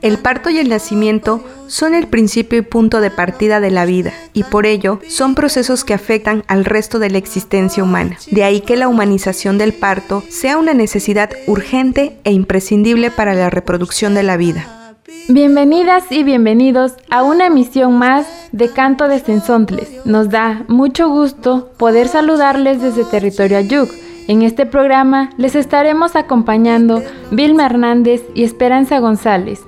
[0.00, 4.12] El parto y el nacimiento son el principio y punto de partida de la vida,
[4.32, 8.16] y por ello son procesos que afectan al resto de la existencia humana.
[8.30, 13.50] De ahí que la humanización del parto sea una necesidad urgente e imprescindible para la
[13.50, 14.77] reproducción de la vida.
[15.30, 20.04] Bienvenidas y bienvenidos a una emisión más de Canto de Sensontles.
[20.04, 23.88] Nos da mucho gusto poder saludarles desde territorio Ayuk.
[24.26, 29.62] En este programa les estaremos acompañando Vilma Hernández y Esperanza González.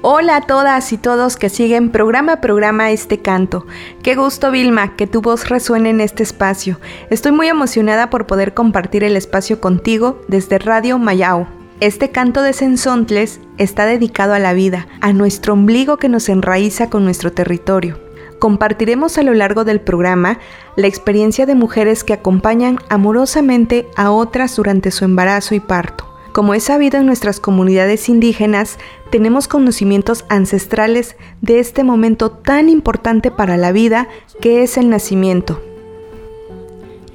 [0.00, 3.66] Hola a todas y todos que siguen programa a programa este canto.
[4.02, 6.80] Qué gusto Vilma que tu voz resuene en este espacio.
[7.10, 11.65] Estoy muy emocionada por poder compartir el espacio contigo desde Radio Mayao.
[11.80, 16.88] Este canto de Sensontles está dedicado a la vida, a nuestro ombligo que nos enraiza
[16.88, 18.00] con nuestro territorio.
[18.38, 20.38] Compartiremos a lo largo del programa
[20.76, 26.10] la experiencia de mujeres que acompañan amorosamente a otras durante su embarazo y parto.
[26.32, 28.78] Como es sabido en nuestras comunidades indígenas,
[29.10, 34.08] tenemos conocimientos ancestrales de este momento tan importante para la vida
[34.40, 35.60] que es el nacimiento.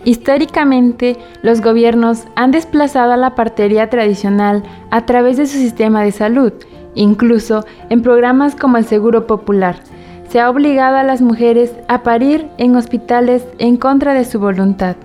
[0.03, 6.11] Históricamente, los gobiernos han desplazado a la partería tradicional a través de su sistema de
[6.11, 6.53] salud,
[6.95, 9.77] incluso en programas como el Seguro Popular.
[10.29, 14.95] Se ha obligado a las mujeres a parir en hospitales en contra de su voluntad.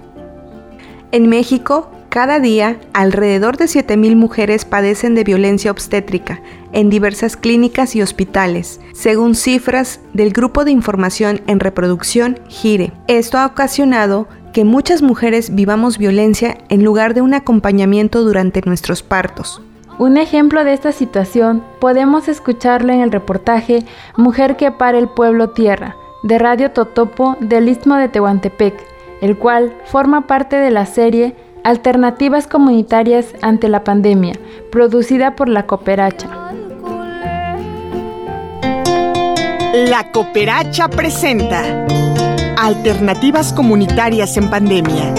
[1.12, 6.40] En México, cada día, alrededor de 7.000 mujeres padecen de violencia obstétrica
[6.72, 12.92] en diversas clínicas y hospitales, según cifras del Grupo de Información en Reproducción GIRE.
[13.06, 19.02] Esto ha ocasionado que muchas mujeres vivamos violencia en lugar de un acompañamiento durante nuestros
[19.02, 19.60] partos.
[19.98, 23.84] Un ejemplo de esta situación podemos escucharlo en el reportaje
[24.16, 28.72] Mujer que para el pueblo tierra, de Radio Totopo del Istmo de Tehuantepec,
[29.20, 34.36] el cual forma parte de la serie Alternativas Comunitarias ante la Pandemia,
[34.72, 36.30] producida por la Cooperacha.
[39.74, 42.05] La Cooperacha presenta
[42.56, 45.14] Alternativas Comunitarias en Pandemia.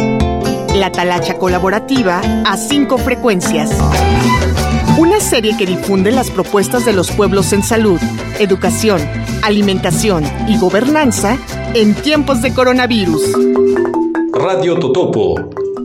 [0.75, 3.70] La talacha colaborativa a cinco frecuencias.
[4.98, 8.00] Una serie que difunde las propuestas de los pueblos en salud,
[8.40, 9.02] educación,
[9.44, 11.38] alimentación y gobernanza
[11.75, 13.22] en tiempos de coronavirus.
[14.34, 15.36] Radio Totopo.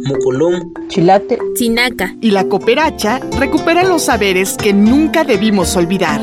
[0.04, 6.20] Mocolón, Chilate, Chinaca y la cooperacha recupera los saberes que nunca debimos olvidar.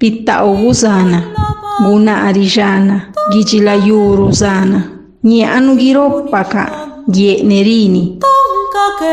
[0.00, 1.34] Pitauguzana,
[1.84, 8.18] Guna Arillana, Gichilayuruzana, Ñanugiropaka, Yenerini.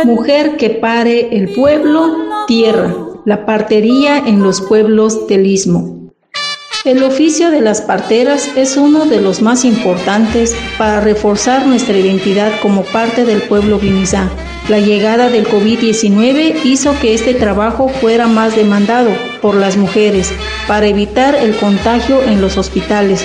[0.06, 2.08] Mujer que pare el pueblo,
[2.48, 5.97] tierra, la partería en los pueblos del istmo.
[6.88, 12.50] El oficio de las parteras es uno de los más importantes para reforzar nuestra identidad
[12.62, 14.30] como parte del pueblo guinizá.
[14.70, 19.10] La llegada del COVID-19 hizo que este trabajo fuera más demandado
[19.42, 20.32] por las mujeres
[20.66, 23.22] para evitar el contagio en los hospitales.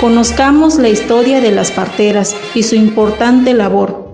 [0.00, 4.12] Conozcamos la historia de las parteras y su importante labor.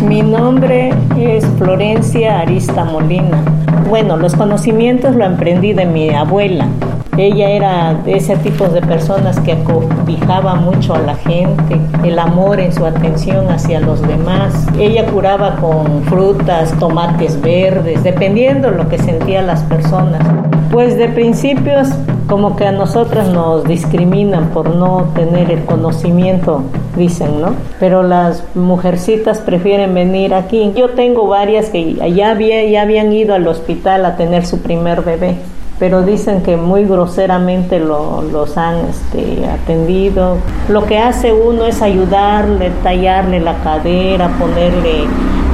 [0.00, 3.44] Mi nombre es Florencia Arista Molina.
[3.86, 6.70] Bueno, los conocimientos lo aprendí de mi abuela.
[7.18, 12.60] Ella era de ese tipo de personas que acobijaba mucho a la gente, el amor
[12.60, 14.66] en su atención hacia los demás.
[14.78, 20.20] Ella curaba con frutas, tomates verdes, dependiendo lo que sentían las personas.
[20.70, 21.88] Pues de principios
[22.28, 26.64] como que a nosotras nos discriminan por no tener el conocimiento,
[26.96, 27.54] dicen, ¿no?
[27.80, 30.70] Pero las mujercitas prefieren venir aquí.
[30.76, 35.00] Yo tengo varias que ya, había, ya habían ido al hospital a tener su primer
[35.00, 35.36] bebé
[35.78, 40.38] pero dicen que muy groseramente los han este, atendido.
[40.68, 45.04] Lo que hace uno es ayudarle, tallarle la cadera, ponerle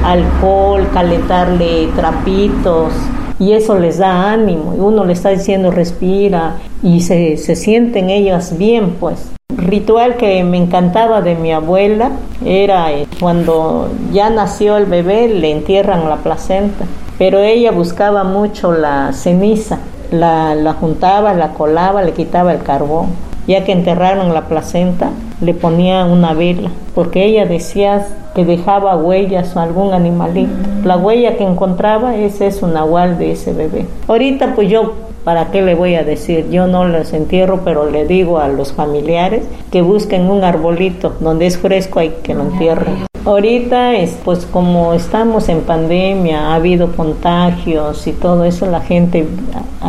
[0.03, 2.93] alcohol, calentarle trapitos
[3.39, 8.57] y eso les da ánimo uno le está diciendo respira y se, se sienten ellas
[8.57, 9.33] bien pues.
[9.55, 12.11] Ritual que me encantaba de mi abuela
[12.43, 16.85] era eh, cuando ya nació el bebé le entierran la placenta,
[17.17, 19.79] pero ella buscaba mucho la ceniza,
[20.13, 23.07] la, la juntaba, la colaba, le quitaba el carbón.
[23.47, 25.09] Ya que enterraron la placenta,
[25.41, 30.53] le ponía una vela, porque ella decía que dejaba huellas o algún animalito.
[30.85, 33.85] La huella que encontraba, ese es un nahual de ese bebé.
[34.07, 34.93] Ahorita pues yo
[35.23, 36.49] ¿Para qué le voy a decir?
[36.49, 41.45] Yo no los entierro, pero le digo a los familiares que busquen un arbolito donde
[41.45, 43.05] es fresco hay que lo entierren.
[43.25, 49.25] Ahorita, es, pues como estamos en pandemia, ha habido contagios y todo eso, la gente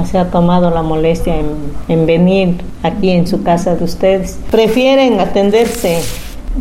[0.04, 1.46] se ha tomado la molestia en,
[1.88, 4.38] en venir aquí en su casa de ustedes.
[4.50, 6.00] Prefieren atenderse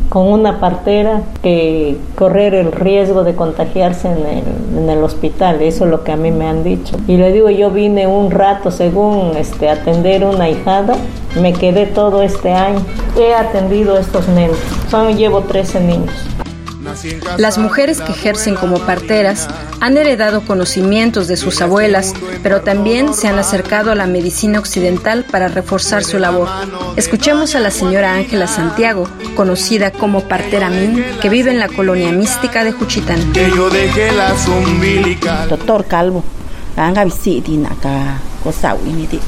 [0.10, 4.44] con una partera que correr el riesgo de contagiarse en el,
[4.78, 5.62] en el, hospital.
[5.62, 6.98] Eso es lo que a mí me han dicho.
[7.08, 10.96] Y le digo, yo vine un rato según este, atender una hijada,
[11.40, 12.80] me quedé todo este año.
[13.18, 14.58] He atendido a estos niños.
[14.90, 16.12] Son, llevo 13 niños.
[17.38, 19.48] Las mujeres que ejercen como parteras
[19.80, 25.26] han heredado conocimientos de sus abuelas, pero también se han acercado a la medicina occidental
[25.30, 26.48] para reforzar su labor.
[26.96, 32.12] Escuchemos a la señora Ángela Santiago, conocida como partera Min, que vive en la colonia
[32.12, 33.34] mística de Juchitán.
[35.50, 36.24] Doctor Calvo,
[36.76, 37.06] anga
[38.44, 39.20] kosawiniti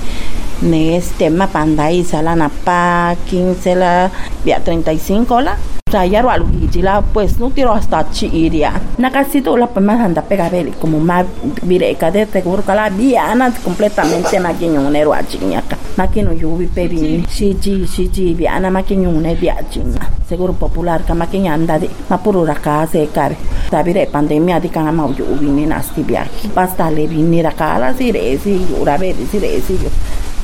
[0.61, 4.11] ne este mapandai sala na pa 15 la
[4.43, 5.57] 35 la
[5.91, 6.43] Sayaro al
[6.81, 8.73] la pues no tiro hasta chiiria.
[8.97, 11.27] Nakasito la más anda pega veli como más
[11.61, 15.77] vireca de seguro que la viana completamente maquiñonero a chiñaca.
[15.95, 20.09] Maquino yubi pebi shiji shiji viana maquiñone dia chiña.
[20.27, 23.37] Seguro popular ka maquiña anda de mapuro raka se cabe.
[23.69, 26.47] Tabire pandemia di kana mau yubi ni nasti biaki.
[26.47, 29.89] Basta le vini raka la si resi yura vedi si resi yo.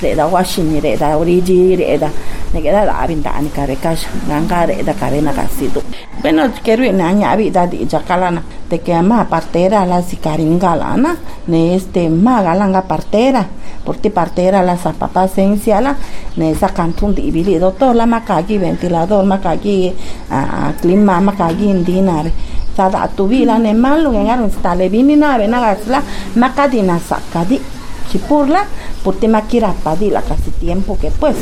[0.02, 2.10] Reda washini reda origi reda
[2.54, 5.84] negeda la abinda ni kare kash nganga reda kare na kasido
[6.24, 11.18] bueno quiero en aña vida di jakalana de que ama partera la sicaringalana
[11.48, 13.46] ne este magalanga partera
[13.86, 15.96] porti partera la zapata esencial
[16.36, 19.94] ne esa cantun di ibili doctor la makagi ventilador makagi
[20.32, 22.32] uh, clima makagi indinare
[22.76, 26.02] sada tuvila ne malu ngaron stale vini nave nagasla
[26.36, 27.81] makadina sakadi
[28.12, 28.68] chipurla
[29.04, 31.38] porti makirapa di la casi tiempo que pues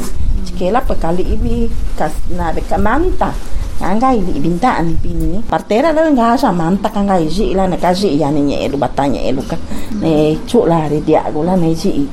[0.46, 1.66] chiquela pues kali ibi
[1.98, 3.34] kas nave kamanta
[3.82, 8.20] anga ili binta ni pini partera la nga sa manta kanga iji la ne kaji
[8.22, 9.58] ya ni nyelu batanya eluka
[10.02, 12.08] ne chula de diago la ne ji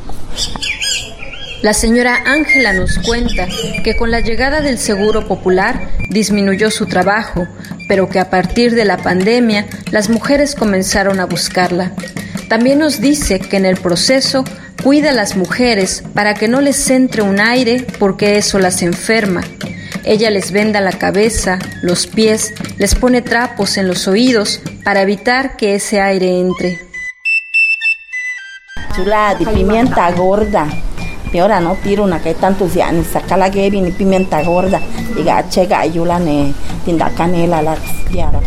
[1.63, 3.49] La señora Ángela nos cuenta
[3.83, 7.49] que con la llegada del Seguro Popular disminuyó su trabajo,
[7.89, 11.93] pero que a partir de la pandemia las mujeres comenzaron a buscarla.
[12.49, 14.45] También nos dice que en el proceso
[14.83, 19.43] cuida a las mujeres para que no les entre un aire porque eso las enferma.
[20.05, 25.57] Ella les venda la cabeza, los pies, les pone trapos en los oídos para evitar
[25.57, 26.79] que ese aire entre.
[28.95, 30.69] Chula de pimienta gorda.
[31.33, 34.81] Y ahora no tiro una que tantos ya ni saca la que ni pimienta gorda.
[35.19, 37.77] Y gache gayula ne tinda canela la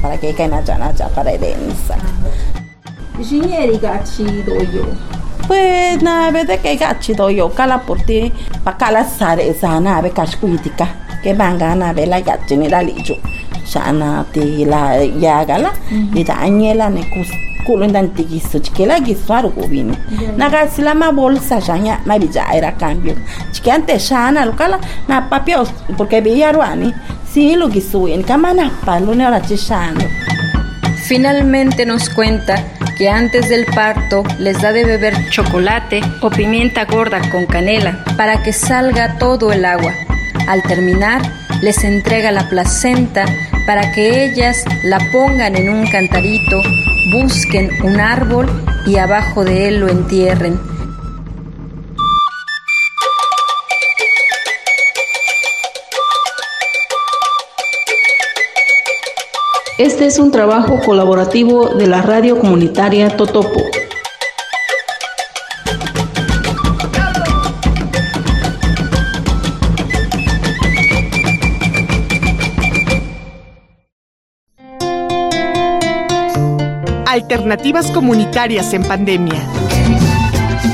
[0.02, 1.98] para que caiga na ya para densa.
[3.20, 4.86] Jinheri gachi doyo.
[5.48, 8.32] Pues na de que gachi doyo kala por ti.
[8.64, 10.88] Pa kala sare sana be kashkuitika
[11.22, 13.18] que banga na be la gachi ni la lijo.
[13.66, 15.72] Shana ti la yagala
[16.14, 17.30] ni da anyela ne kus
[17.66, 19.96] kulo ndanti giso chikela giso aru kubini
[20.38, 23.16] naga sila ma bolsa shanya ma bija era cambio.
[23.52, 25.66] Chikante shana lukala na papio
[25.98, 26.94] porque veía ruani
[27.28, 30.06] si lo giso en kamana palo ne ora chishando
[31.08, 32.56] Finalmente nos cuenta
[33.00, 38.44] que antes del parto les da de beber chocolate o pimienta gorda con canela para
[38.44, 39.94] que salga todo el agua.
[40.50, 41.22] Al terminar,
[41.62, 43.24] les entrega la placenta
[43.66, 46.62] para que ellas la pongan en un cantarito,
[47.14, 48.48] busquen un árbol
[48.86, 50.60] y abajo de él lo entierren.
[60.00, 63.60] Este es un trabajo colaborativo de la radio comunitaria Totopo.
[77.06, 79.46] Alternativas comunitarias en pandemia.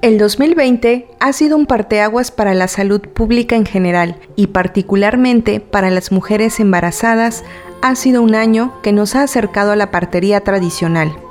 [0.00, 5.90] El 2020 ha sido un parteaguas para la salud pública en general y particularmente para
[5.90, 7.42] las mujeres embarazadas.
[7.82, 11.23] Ha sido un año que nos ha acercado a la partería tradicional.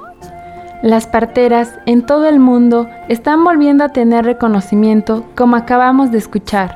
[0.84, 6.76] Las parteras en todo el mundo están volviendo a tener reconocimiento como acabamos de escuchar.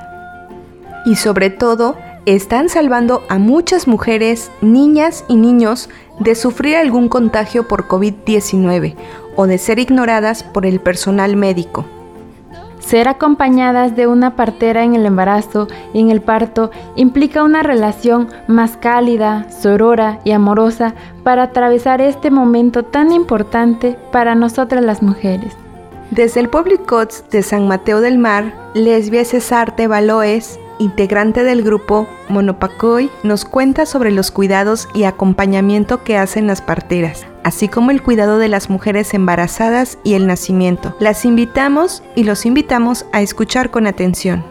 [1.06, 5.90] Y sobre todo, están salvando a muchas mujeres, niñas y niños
[6.22, 8.96] de sufrir algún contagio por COVID-19
[9.36, 11.84] o de ser ignoradas por el personal médico.
[12.88, 18.30] Ser acompañadas de una partera en el embarazo y en el parto implica una relación
[18.48, 25.54] más cálida, sorora y amorosa para atravesar este momento tan importante para nosotras las mujeres.
[26.12, 32.08] Desde el Public Cots de San Mateo del Mar, Lesbia Cesarte Baloes integrante del grupo
[32.30, 38.04] Monopacoy, nos cuenta sobre los cuidados y acompañamiento que hacen las parteras, así como el
[38.04, 40.98] cuidado de las mujeres embarazadas y el nacimiento.
[41.00, 44.44] Las invitamos y los invitamos a escuchar con atención.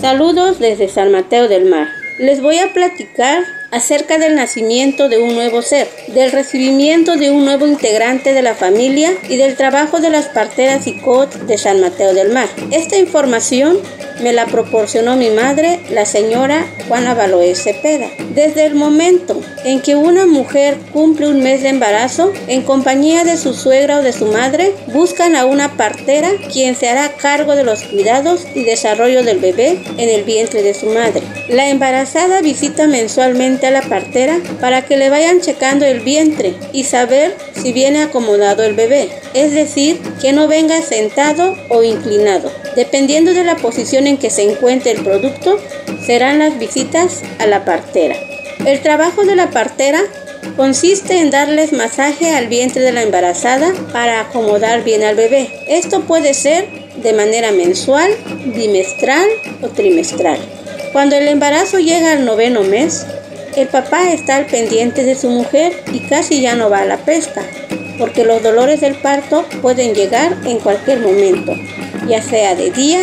[0.00, 1.99] Saludos desde San Mateo del Mar.
[2.20, 7.46] Les voy a platicar acerca del nacimiento de un nuevo ser, del recibimiento de un
[7.46, 11.80] nuevo integrante de la familia y del trabajo de las parteras y COT de San
[11.80, 12.50] Mateo del Mar.
[12.72, 13.78] Esta información
[14.22, 18.10] me la proporcionó mi madre, la señora Juana Baloé Cepeda.
[18.34, 23.36] Desde el momento en que una mujer cumple un mes de embarazo, en compañía de
[23.36, 27.64] su suegra o de su madre, buscan a una partera quien se hará cargo de
[27.64, 31.22] los cuidados y desarrollo del bebé en el vientre de su madre.
[31.48, 36.84] La embarazada visita mensualmente a la partera para que le vayan checando el vientre y
[36.84, 42.52] saber si viene acomodado el bebé, es decir, que no venga sentado o inclinado.
[42.76, 45.58] Dependiendo de la posición en que se encuentre el producto,
[46.10, 48.16] serán las visitas a la partera.
[48.66, 50.00] El trabajo de la partera
[50.56, 55.48] consiste en darles masaje al vientre de la embarazada para acomodar bien al bebé.
[55.68, 58.10] Esto puede ser de manera mensual,
[58.44, 59.24] bimestral
[59.62, 60.40] o trimestral.
[60.92, 63.06] Cuando el embarazo llega al noveno mes,
[63.54, 66.96] el papá está al pendiente de su mujer y casi ya no va a la
[66.96, 67.44] pesca,
[67.98, 71.52] porque los dolores del parto pueden llegar en cualquier momento,
[72.08, 73.02] ya sea de día,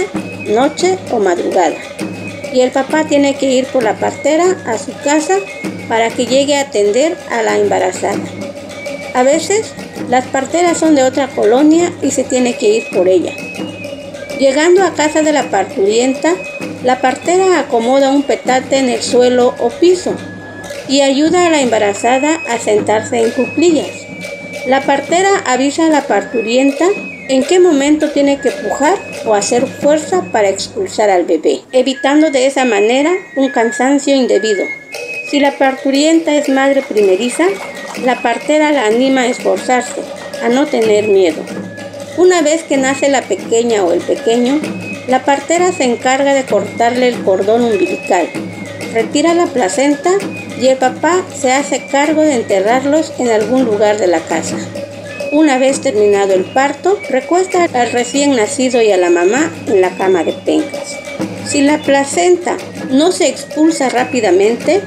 [0.49, 1.77] noche o madrugada.
[2.57, 5.37] Y el papá tiene que ir por la partera a su casa
[5.87, 8.17] para que llegue a atender a la embarazada.
[9.13, 9.75] A veces
[10.09, 13.31] las parteras son de otra colonia y se tiene que ir por ella.
[14.39, 16.33] Llegando a casa de la parturienta,
[16.83, 20.15] la partera acomoda un petate en el suelo o piso
[20.87, 24.07] y ayuda a la embarazada a sentarse en cuclillas.
[24.65, 26.85] La partera avisa a la parturienta
[27.29, 32.45] en qué momento tiene que pujar o hacer fuerza para expulsar al bebé, evitando de
[32.45, 34.63] esa manera un cansancio indebido.
[35.29, 37.45] Si la parturienta es madre primeriza,
[38.03, 40.01] la partera la anima a esforzarse,
[40.43, 41.43] a no tener miedo.
[42.17, 44.61] Una vez que nace la pequeña o el pequeño,
[45.07, 48.27] la partera se encarga de cortarle el cordón umbilical,
[48.93, 50.11] retira la placenta
[50.59, 54.57] y el papá se hace cargo de enterrarlos en algún lugar de la casa.
[55.31, 59.89] Una vez terminado el parto, recuesta al recién nacido y a la mamá en la
[59.91, 60.97] cama de pencas.
[61.45, 62.57] Si la placenta
[62.91, 64.81] no se expulsa rápidamente,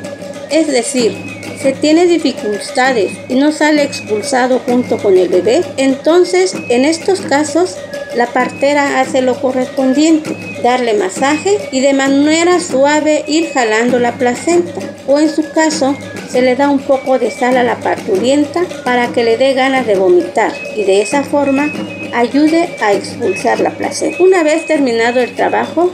[0.50, 1.14] es decir,
[1.60, 7.76] se tiene dificultades y no sale expulsado junto con el bebé, entonces en estos casos
[8.16, 14.80] la partera hace lo correspondiente, darle masaje y de manera suave ir jalando la placenta.
[15.06, 15.96] O en su caso,
[16.30, 19.86] se le da un poco de sal a la parturienta para que le dé ganas
[19.86, 21.70] de vomitar y de esa forma
[22.14, 24.22] ayude a expulsar la placenta.
[24.22, 25.90] Una vez terminado el trabajo,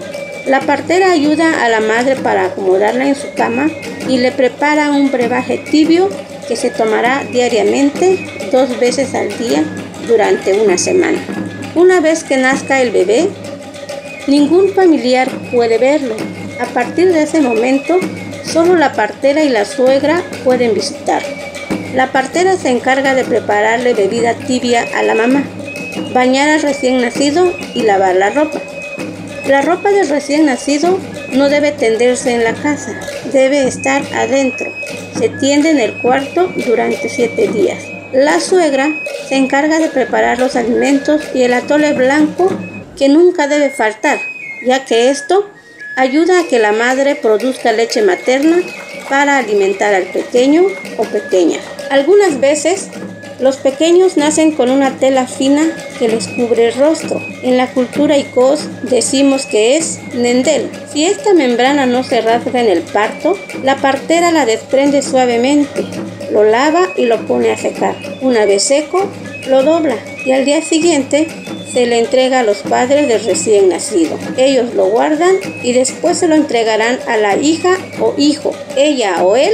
[0.47, 3.69] la partera ayuda a la madre para acomodarla en su cama
[4.09, 6.09] y le prepara un brebaje tibio
[6.47, 9.65] que se tomará diariamente dos veces al día
[10.07, 11.19] durante una semana.
[11.75, 13.29] Una vez que nazca el bebé,
[14.27, 16.17] ningún familiar puede verlo.
[16.61, 17.99] A partir de ese momento,
[18.45, 21.23] solo la partera y la suegra pueden visitar.
[21.95, 25.45] La partera se encarga de prepararle bebida tibia a la mamá,
[26.13, 28.61] bañar al recién nacido y lavar la ropa.
[29.47, 30.99] La ropa del recién nacido
[31.33, 32.99] no debe tenderse en la casa,
[33.33, 34.73] debe estar adentro.
[35.19, 37.79] Se tiende en el cuarto durante siete días.
[38.13, 38.95] La suegra
[39.29, 42.51] se encarga de preparar los alimentos y el atole blanco
[42.97, 44.19] que nunca debe faltar,
[44.65, 45.49] ya que esto
[45.97, 48.59] ayuda a que la madre produzca leche materna
[49.09, 50.65] para alimentar al pequeño
[50.99, 51.59] o pequeña.
[51.91, 52.89] Algunas veces
[53.39, 55.63] los pequeños nacen con una tela fina
[55.99, 57.21] que les cubre el rostro.
[57.43, 60.71] En la cultura icos decimos que es nendel.
[60.93, 65.85] Si esta membrana no se rasga en el parto, la partera la desprende suavemente,
[66.33, 67.95] lo lava y lo pone a secar.
[68.23, 69.07] Una vez seco,
[69.49, 71.29] lo dobla y al día siguiente
[71.73, 74.19] se le entrega a los padres del recién nacido.
[74.37, 78.53] Ellos lo guardan y después se lo entregarán a la hija o hijo.
[78.77, 79.53] Ella o él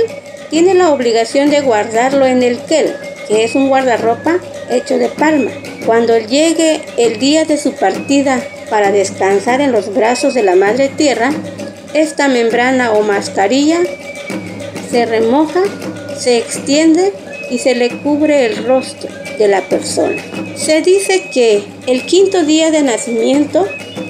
[0.50, 2.94] tiene la obligación de guardarlo en el kel,
[3.28, 4.38] que es un guardarropa
[4.70, 5.50] hecho de palma.
[5.84, 10.88] Cuando llegue el día de su partida para descansar en los brazos de la Madre
[10.88, 11.30] Tierra,
[11.92, 13.80] esta membrana o mascarilla
[14.90, 15.60] se remoja,
[16.16, 17.12] se extiende
[17.50, 20.22] y se le cubre el rostro de la persona.
[20.54, 23.66] Se dice que el quinto día de nacimiento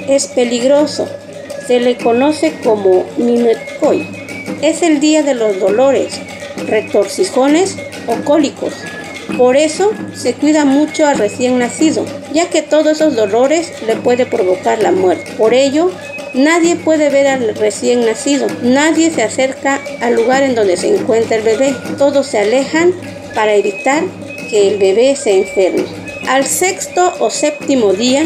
[0.06, 1.08] es peligroso.
[1.66, 4.06] Se le conoce como Minetkoy.
[4.60, 6.20] Es el día de los dolores,
[6.66, 8.74] retorcijones o cólicos.
[9.38, 14.26] Por eso se cuida mucho al recién nacido, ya que todos esos dolores le puede
[14.26, 15.32] provocar la muerte.
[15.38, 15.90] Por ello,
[16.34, 21.36] nadie puede ver al recién nacido, nadie se acerca al lugar en donde se encuentra
[21.38, 21.74] el bebé.
[21.96, 22.92] Todos se alejan
[23.34, 24.02] para evitar
[24.52, 25.86] que el bebé se enferme.
[26.28, 28.22] Al sexto o séptimo día,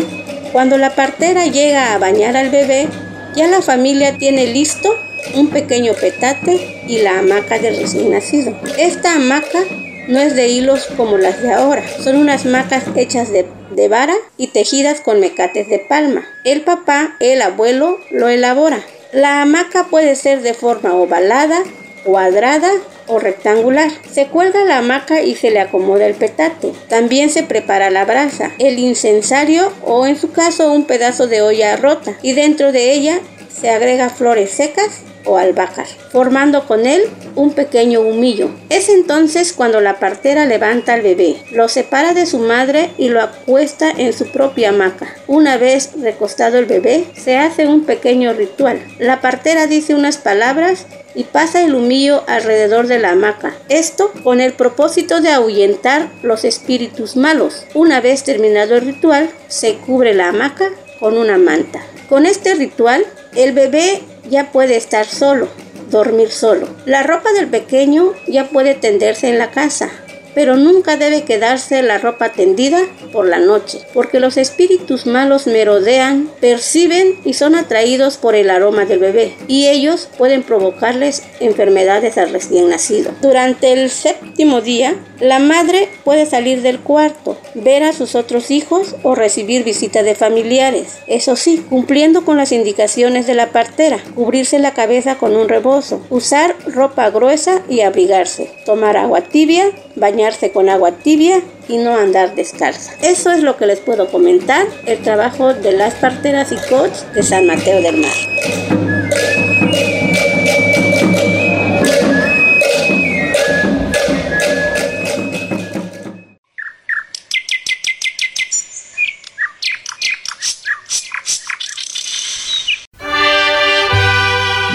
[0.51, 2.89] cuando la partera llega a bañar al bebé,
[3.37, 4.93] ya la familia tiene listo
[5.35, 8.59] un pequeño petate y la hamaca del recién nacido.
[8.77, 9.61] Esta hamaca
[10.09, 14.15] no es de hilos como las de ahora, son unas macas hechas de, de, vara
[14.37, 16.27] y tejidas con mecates de palma.
[16.45, 18.81] El papá, el abuelo, lo elabora.
[19.13, 21.63] La hamaca puede ser de forma ovalada,
[22.05, 22.71] cuadrada
[23.07, 23.91] o rectangular.
[24.11, 26.73] Se cuelga la hamaca y se le acomoda el petate.
[26.89, 31.77] También se prepara la brasa, el incensario o en su caso un pedazo de olla
[31.77, 37.03] rota y dentro de ella se agrega flores secas o albahaca, formando con él
[37.35, 38.51] un pequeño humillo.
[38.71, 43.21] Es entonces cuando la partera levanta al bebé, lo separa de su madre y lo
[43.21, 45.15] acuesta en su propia hamaca.
[45.27, 48.81] Una vez recostado el bebé, se hace un pequeño ritual.
[48.99, 53.55] La partera dice unas palabras y pasa el humillo alrededor de la hamaca.
[53.69, 57.65] Esto con el propósito de ahuyentar los espíritus malos.
[57.75, 61.83] Una vez terminado el ritual, se cubre la hamaca con una manta.
[62.09, 65.49] Con este ritual, el bebé ya puede estar solo,
[65.91, 66.69] dormir solo.
[66.85, 69.91] La ropa del pequeño ya puede tenderse en la casa,
[70.37, 72.79] pero nunca debe quedarse la ropa tendida
[73.11, 78.85] por la noche, porque los espíritus malos merodean, perciben y son atraídos por el aroma
[78.85, 83.13] del bebé, y ellos pueden provocarles enfermedades al recién nacido.
[83.23, 88.95] Durante el séptimo día, la madre puede salir del cuarto, ver a sus otros hijos
[89.03, 90.99] o recibir visita de familiares.
[91.07, 96.03] Eso sí, cumpliendo con las indicaciones de la partera, cubrirse la cabeza con un rebozo,
[96.11, 102.35] usar ropa gruesa y abrigarse, tomar agua tibia, bañarse con agua tibia y no andar
[102.35, 102.93] descalza.
[103.03, 107.23] Eso es lo que les puedo comentar, el trabajo de las parteras y coach de
[107.23, 108.13] San Mateo del Mar.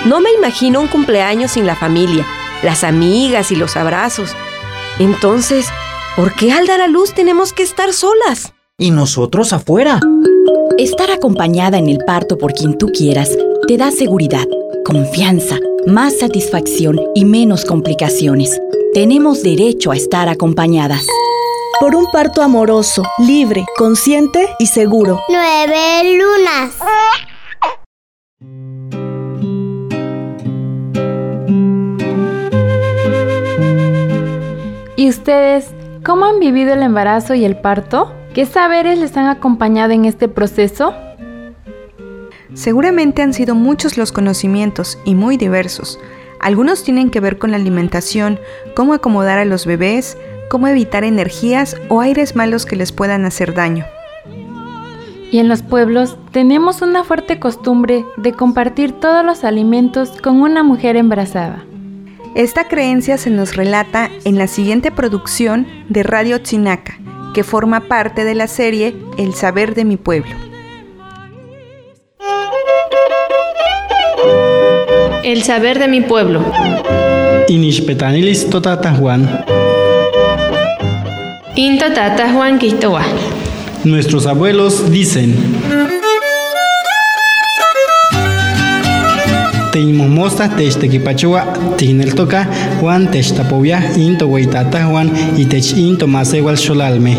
[0.05, 2.25] No me imagino un cumpleaños sin la familia,
[2.63, 4.35] las amigas y los abrazos.
[4.99, 5.67] Entonces,
[6.15, 8.53] ¿por qué al dar a luz tenemos que estar solas?
[8.77, 9.99] Y nosotros afuera.
[10.77, 13.29] Estar acompañada en el parto por quien tú quieras
[13.67, 14.45] te da seguridad,
[14.85, 18.59] confianza, más satisfacción y menos complicaciones.
[18.93, 21.05] Tenemos derecho a estar acompañadas.
[21.79, 25.19] Por un parto amoroso, libre, consciente y seguro.
[25.29, 26.75] Nueve lunas.
[35.11, 38.13] Ustedes cómo han vivido el embarazo y el parto?
[38.33, 40.93] ¿Qué saberes les han acompañado en este proceso?
[42.53, 45.99] Seguramente han sido muchos los conocimientos y muy diversos.
[46.39, 48.39] Algunos tienen que ver con la alimentación,
[48.75, 50.17] cómo acomodar a los bebés,
[50.49, 53.85] cómo evitar energías o aires malos que les puedan hacer daño.
[55.29, 60.63] Y en los pueblos tenemos una fuerte costumbre de compartir todos los alimentos con una
[60.63, 61.65] mujer embarazada.
[62.33, 66.97] Esta creencia se nos relata en la siguiente producción de Radio Chinaca,
[67.33, 70.31] que forma parte de la serie El saber de mi pueblo.
[75.25, 76.41] El saber de mi pueblo.
[77.49, 79.43] Inishpetanilis totata Juan.
[81.57, 83.03] Into tata Juan Quitoa.
[83.83, 85.35] Nuestros abuelos dicen.
[89.71, 92.47] Teimomosta techtequipachua tigneltoca
[92.81, 97.17] Juan techtapovia into hueitata Juan y tech into masewal xolalme.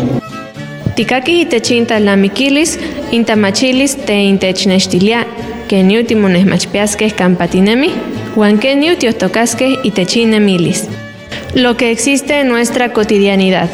[0.95, 2.79] Tikaki itechinta lamiquilis,
[3.11, 5.25] intamachilis te intechnextilia,
[5.67, 7.91] que niutimo nesmachpiasque campatinemi,
[8.35, 10.87] Juan que niutios tocasque itechinemilis.
[11.55, 13.69] Lo que existe en nuestra cotidianidad.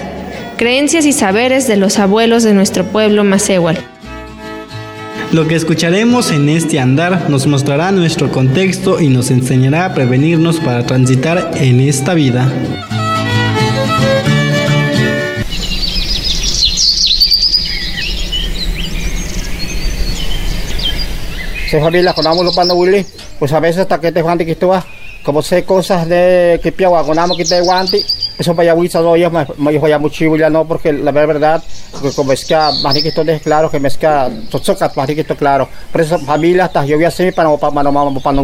[0.58, 3.78] Creencias y saberes de los abuelos de nuestro pueblo Macehual.
[5.32, 10.60] Lo que escucharemos en este andar nos mostrará nuestro contexto y nos enseñará a prevenirnos
[10.60, 12.52] para transitar en esta vida.
[21.70, 23.06] Se familia conamos los panos Willy,
[23.38, 24.84] pues a veces hasta que te Juan de Quistúa,
[25.22, 28.04] como sé cosas de que piagua conamos que te guanti,
[28.40, 32.32] eso vaya huiza no yo me voy mucho ya no porque la verdad porque como
[32.32, 34.08] es que más que esto es claro que me es que
[34.50, 35.68] tozoca más que esto claro.
[35.92, 38.44] Por eso familia hasta yo voy a hacer para para no para para no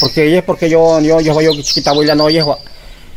[0.00, 2.56] porque es porque yo yo yo voy a chiquita Willy no yo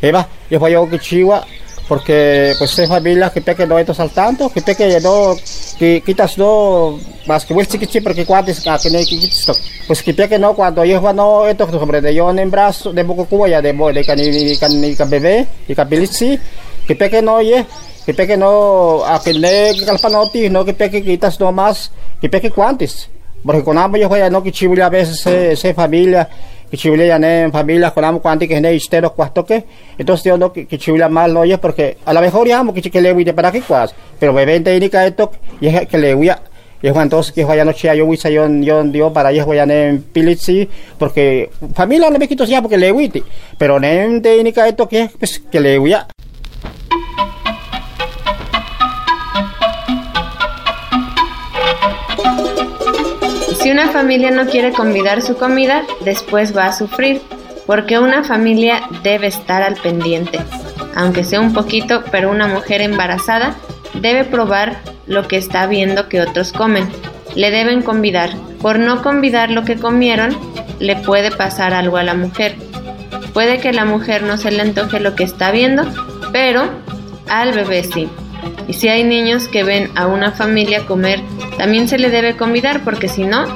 [0.02, 1.46] Eva yo voy a que chiva
[1.88, 5.36] porque pues es familia que peque no estos al tanto que peque no
[5.78, 10.14] que quitas no más que voy chiquichi porque cuántos que no que quitas pues que
[10.14, 13.60] peque no cuando yo no esto sobre de yo en brazo de poco cuba ya
[13.60, 16.38] de de cani cani bebé y capilici
[16.86, 17.66] que peque no oye
[18.06, 22.50] que peque no a que ne calpanoti no que peque quitas no más que peque
[22.50, 23.10] cuántos
[23.44, 25.20] porque con ambos yo voy no que chibulia a veces
[25.60, 26.28] se familia
[26.74, 29.64] que chivile ya en familia con amo cuanti que ne istero cuarto que
[29.96, 32.82] entonces yo no que chivile mal no es porque a lo mejor ya amo que
[32.82, 33.94] que le voy de para que cuas.
[34.18, 36.32] Pero bebé te indica esto y es que le voy
[36.82, 39.58] y es entonces que vaya noche yo voy a yo yo dio para allá voy
[39.58, 43.22] a en pilitsi porque familia no me quito ya porque le voy
[43.56, 45.94] pero ne te indica esto que pues que le voy
[53.64, 57.22] Si una familia no quiere convidar su comida, después va a sufrir,
[57.64, 60.38] porque una familia debe estar al pendiente.
[60.94, 63.54] Aunque sea un poquito, pero una mujer embarazada
[63.94, 66.86] debe probar lo que está viendo que otros comen.
[67.36, 68.28] Le deben convidar.
[68.60, 70.36] Por no convidar lo que comieron,
[70.78, 72.56] le puede pasar algo a la mujer.
[73.32, 75.90] Puede que la mujer no se le antoje lo que está viendo,
[76.32, 76.68] pero
[77.30, 78.10] al bebé sí.
[78.68, 81.20] Y si hay niños que ven a una familia comer,
[81.58, 83.46] también se le debe convidar porque si no,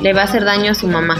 [0.00, 1.16] le va a hacer daño a su mamá.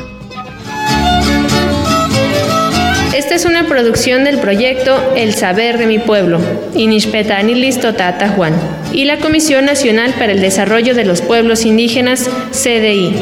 [3.14, 6.41] Esta es una producción del proyecto El Saber de mi Pueblo,
[6.75, 8.55] Inishpetanilis Tata Juan,
[8.93, 13.17] y la Comisión Nacional para el Desarrollo de los Pueblos Indígenas, CDI.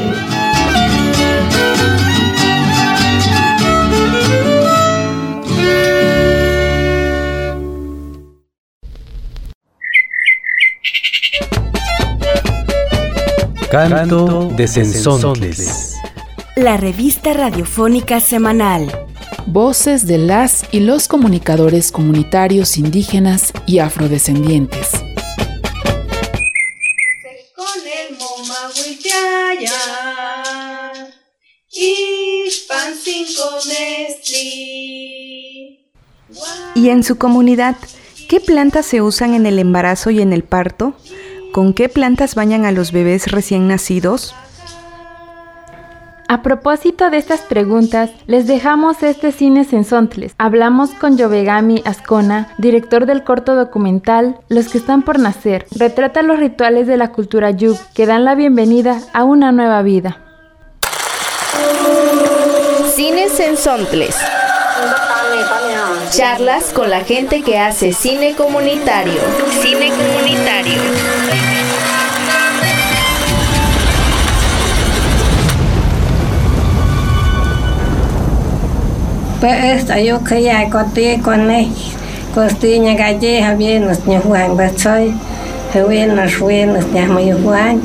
[13.76, 15.96] Canto de Sensontles.
[16.56, 18.90] La revista radiofónica semanal.
[19.44, 24.92] Voces de las y los comunicadores comunitarios indígenas y afrodescendientes.
[36.74, 37.76] Y en su comunidad,
[38.26, 40.96] ¿qué plantas se usan en el embarazo y en el parto?
[41.56, 44.34] ¿Con qué plantas bañan a los bebés recién nacidos?
[46.28, 50.34] A propósito de estas preguntas, les dejamos este cine Sensontles.
[50.36, 55.64] Hablamos con Yovegami Ascona, director del corto documental Los que están por nacer.
[55.74, 60.18] Retrata los rituales de la cultura yuk que dan la bienvenida a una nueva vida.
[62.94, 64.14] Cine Sensontles.
[66.10, 69.20] Charlas con la gente que hace cine comunitario.
[69.62, 71.45] Cine comunitario.
[79.40, 81.46] Pues yo que con
[83.42, 83.98] había nos
[87.44, 87.80] Juan.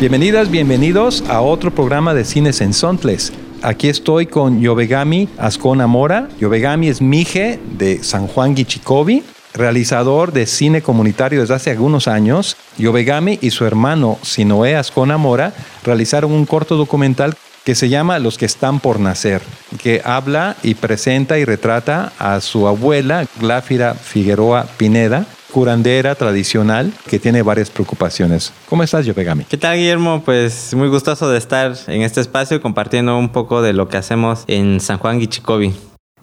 [0.00, 3.32] Bienvenidas, bienvenidos a otro programa de Cines en Sontles.
[3.62, 6.28] Aquí estoy con Yovegami Ascona Mora.
[6.40, 9.22] Yovegami es mije de San Juan Guichicovi,
[9.54, 12.56] realizador de cine comunitario desde hace algunos años.
[12.78, 15.52] Yovegami y su hermano Sinoé Ascona Mora
[15.84, 17.36] realizaron un corto documental
[17.66, 19.42] que se llama Los que están por nacer,
[19.82, 27.18] que habla y presenta y retrata a su abuela, Gláfira Figueroa Pineda, curandera tradicional que
[27.18, 28.52] tiene varias preocupaciones.
[28.68, 29.44] ¿Cómo estás, Yopegami?
[29.44, 30.22] ¿Qué tal, Guillermo?
[30.24, 34.44] Pues muy gustoso de estar en este espacio compartiendo un poco de lo que hacemos
[34.46, 35.74] en San Juan Guichicobi.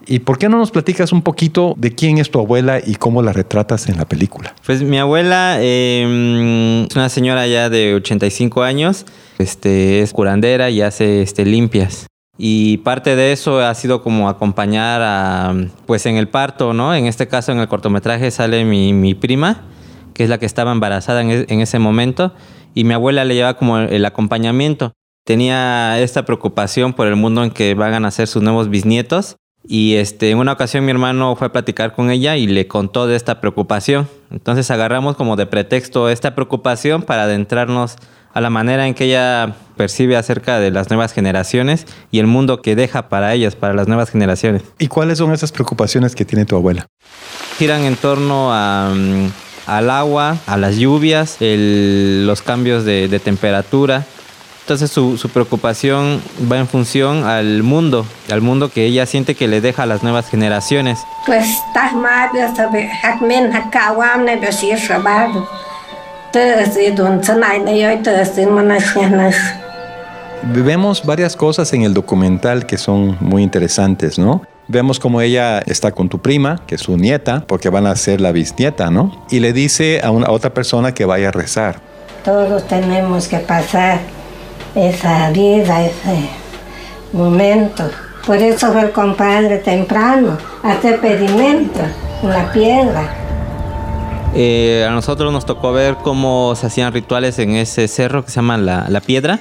[0.05, 3.21] ¿Y por qué no nos platicas un poquito de quién es tu abuela y cómo
[3.21, 4.53] la retratas en la película?
[4.65, 9.05] Pues mi abuela eh, es una señora ya de 85 años,
[9.37, 12.07] este, es curandera y hace este, limpias.
[12.37, 16.95] Y parte de eso ha sido como acompañar a, pues en el parto, ¿no?
[16.95, 19.61] En este caso, en el cortometraje sale mi, mi prima,
[20.13, 22.33] que es la que estaba embarazada en, en, ese momento,
[22.73, 24.93] y mi abuela le lleva como el acompañamiento.
[25.25, 29.37] Tenía esta preocupación por el mundo en que van a nacer sus nuevos bisnietos.
[29.65, 33.07] Y este, en una ocasión mi hermano fue a platicar con ella y le contó
[33.07, 34.09] de esta preocupación.
[34.29, 37.95] Entonces agarramos como de pretexto esta preocupación para adentrarnos
[38.33, 42.61] a la manera en que ella percibe acerca de las nuevas generaciones y el mundo
[42.61, 44.63] que deja para ellas, para las nuevas generaciones.
[44.79, 46.87] ¿Y cuáles son esas preocupaciones que tiene tu abuela?
[47.57, 48.91] Giran en torno a,
[49.67, 54.05] al agua, a las lluvias, el, los cambios de, de temperatura.
[54.63, 59.49] Entonces su, su, preocupación va en función al mundo, al mundo que ella siente que
[59.49, 60.99] le deja a las nuevas generaciones.
[61.25, 61.57] Pues
[70.43, 74.43] Vemos varias cosas en el documental que son muy interesantes, ¿no?
[74.69, 78.21] Vemos como ella está con tu prima, que es su nieta, porque van a ser
[78.21, 79.25] la bisnieta, ¿no?
[79.29, 81.81] Y le dice a, una, a otra persona que vaya a rezar.
[82.23, 83.99] Todos tenemos que pasar
[84.75, 86.29] esa vida, ese
[87.11, 87.89] momento.
[88.25, 91.81] Por eso fue el compadre temprano, hacer pedimento,
[92.21, 93.23] una piedra.
[94.35, 98.37] Eh, a nosotros nos tocó ver cómo se hacían rituales en ese cerro que se
[98.37, 99.39] llama La, la Piedra.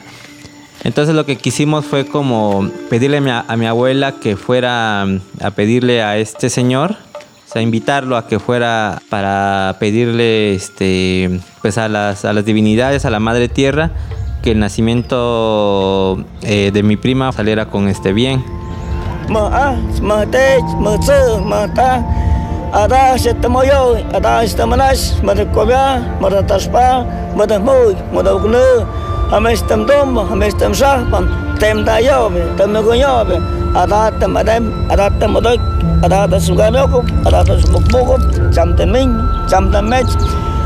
[0.85, 6.18] Entonces lo que quisimos fue como pedirle a mi, abuela que fuera a pedirle a
[6.18, 6.97] este señor,
[7.49, 13.05] o sea, invitarlo a que fuera para pedirle este, pues a, las, a las divinidades,
[13.05, 13.92] a la Madre Tierra,
[14.42, 18.44] que el nacimiento eh, de mi prima saliera con este bien.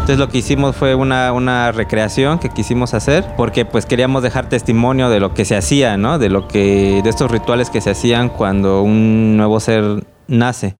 [0.06, 4.48] Entonces lo que hicimos fue una, una, recreación que quisimos hacer porque pues queríamos dejar
[4.48, 6.20] testimonio de lo que se hacía, ¿no?
[6.20, 10.76] De lo que de estos rituales que se hacían cuando un nuevo ser nace.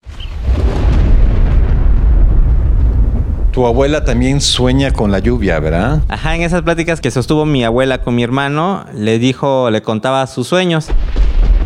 [3.50, 6.02] Tu abuela también sueña con la lluvia, ¿verdad?
[6.06, 10.24] Ajá, en esas pláticas que sostuvo mi abuela con mi hermano, le dijo, le contaba
[10.28, 10.86] sus sueños.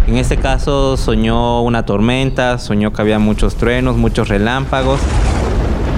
[0.07, 4.99] En este caso soñó una tormenta, soñó que había muchos truenos, muchos relámpagos.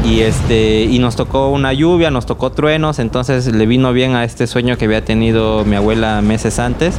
[0.05, 4.25] Y, este, y nos tocó una lluvia, nos tocó truenos, entonces le vino bien a
[4.25, 6.97] este sueño que había tenido mi abuela meses antes.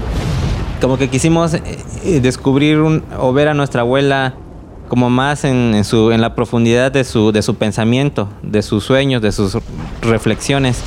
[0.79, 1.55] Como que quisimos
[2.21, 4.35] descubrir un, o ver a nuestra abuela
[4.87, 8.83] como más en, en, su, en la profundidad de su, de su pensamiento, de sus
[8.83, 9.57] sueños, de sus
[10.01, 10.79] reflexiones.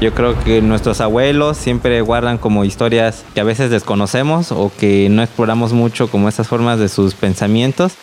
[0.00, 5.08] Yo creo que nuestros abuelos siempre guardan como historias que a veces desconocemos o que
[5.10, 7.94] no exploramos mucho como esas formas de sus pensamientos.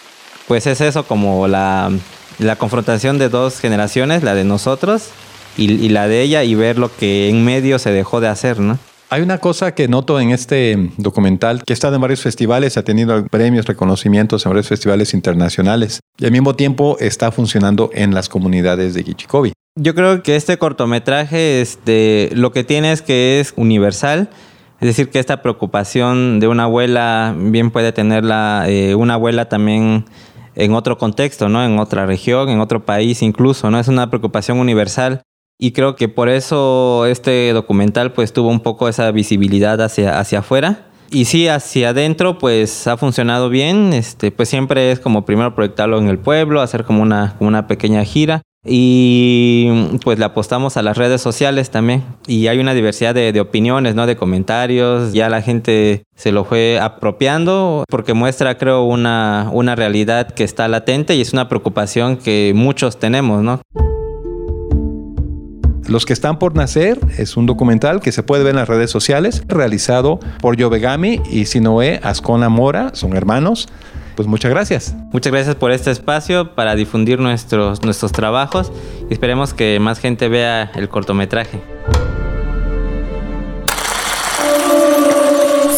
[0.48, 1.90] Pues es eso como la,
[2.40, 5.10] la confrontación de dos generaciones, la de nosotros
[5.58, 8.60] y, y la de ella, y ver lo que en medio se dejó de hacer,
[8.60, 8.78] ¿no?
[9.10, 13.26] Hay una cosa que noto en este documental que está en varios festivales, ha tenido
[13.28, 18.96] premios, reconocimientos en varios festivales internacionales y al mismo tiempo está funcionando en las comunidades
[18.96, 19.54] de Gichikobi.
[19.76, 24.30] Yo creo que este cortometraje este, lo que tiene es que es universal,
[24.82, 30.06] es decir, que esta preocupación de una abuela bien puede tenerla eh, una abuela también
[30.56, 31.64] en otro contexto, ¿no?
[31.64, 33.80] En otra región, en otro país incluso, ¿no?
[33.80, 35.22] Es una preocupación universal.
[35.58, 40.40] Y creo que por eso este documental pues tuvo un poco esa visibilidad hacia, hacia
[40.40, 40.88] afuera.
[41.12, 43.94] Y sí, hacia adentro pues ha funcionado bien.
[43.94, 47.68] Este, pues siempre es como primero proyectarlo en el pueblo, hacer como una, como una
[47.68, 48.42] pequeña gira.
[48.66, 49.70] Y
[50.04, 52.04] pues le apostamos a las redes sociales también.
[52.26, 54.08] Y hay una diversidad de, opiniones, ¿no?
[54.08, 55.14] De comentarios.
[55.14, 60.68] Ya la gente se lo fue apropiando porque muestra, creo, una, una realidad que está
[60.68, 63.62] latente y es una preocupación que muchos tenemos, ¿no?
[65.88, 68.90] Los que están por nacer es un documental que se puede ver en las redes
[68.90, 73.68] sociales, realizado por Yovegami y Sinoe Ascona Mora, son hermanos.
[74.16, 74.96] Pues muchas gracias.
[75.12, 78.72] Muchas gracias por este espacio para difundir nuestros, nuestros trabajos
[79.10, 81.60] y esperemos que más gente vea el cortometraje.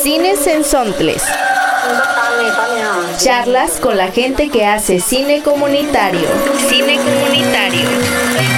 [0.02, 1.24] Cines en Sontles.
[3.18, 6.28] Charlas con la gente que hace cine comunitario.
[6.70, 8.57] Cine comunitario.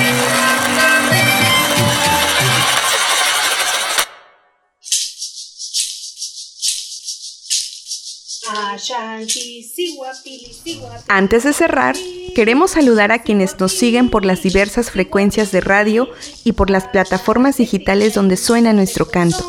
[11.08, 11.95] Antes de cerrar,
[12.36, 16.10] queremos saludar a quienes nos siguen por las diversas frecuencias de radio
[16.43, 19.45] y por las plataformas digitales donde suena nuestro canto.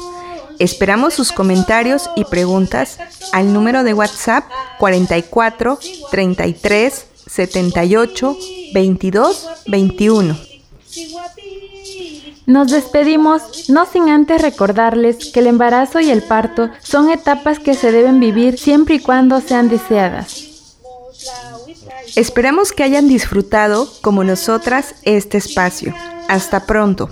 [0.58, 2.98] Esperamos sus comentarios y preguntas
[3.32, 4.44] al número de WhatsApp
[4.78, 5.78] 44
[6.10, 8.38] 33 78
[8.74, 10.50] 22 21.
[12.50, 17.74] Nos despedimos no sin antes recordarles que el embarazo y el parto son etapas que
[17.74, 20.74] se deben vivir siempre y cuando sean deseadas.
[22.16, 25.94] Esperamos que hayan disfrutado, como nosotras, este espacio.
[26.28, 27.08] Hasta pronto.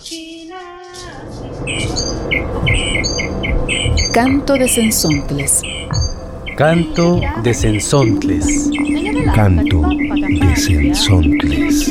[4.13, 5.63] Canto de Sensontles.
[6.57, 8.71] Canto de Sensontles.
[9.37, 11.89] Canto de Sensontles.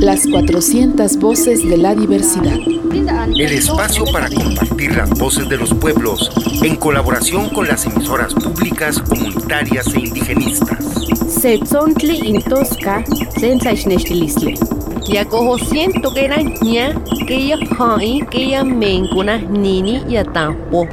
[0.00, 2.56] Las 400 voces de la diversidad.
[2.56, 6.30] El espacio para compartir las voces de los pueblos
[6.62, 10.84] en colaboración con las emisoras públicas, comunitarias e indigenistas.
[11.28, 13.04] Setzontli intosca
[13.38, 14.54] sensaixnextilistle.
[15.06, 16.94] Ya cojo siento que era ña,
[17.26, 20.88] que ya hai, que ya mencuna nini ya tampo.